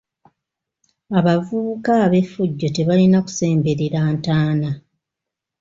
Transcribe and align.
Abavubuka 1.17 1.91
ab’effujjo 2.05 2.67
tebalina 2.75 3.17
kusemberera 3.25 3.99
ntaana. 4.15 4.69